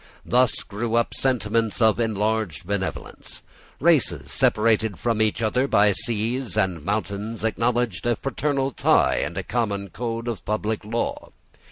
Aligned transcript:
Thus 0.25 0.63
grew 0.63 0.95
up 0.95 1.13
sentiments 1.13 1.79
of 1.79 1.99
enlarged 1.99 2.65
benevolence. 2.65 3.43
Races 3.79 4.31
separated 4.31 4.97
from 4.97 5.21
each 5.21 5.43
other 5.43 5.67
by 5.67 5.91
seas 5.91 6.57
and 6.57 6.83
mountains 6.83 7.43
acknowledged 7.43 8.07
a 8.07 8.15
fraternal 8.15 8.71
tie 8.71 9.17
and 9.17 9.37
a 9.37 9.43
common 9.43 9.91
code 9.91 10.27
of 10.27 10.43
public 10.43 10.83
law. 10.83 11.29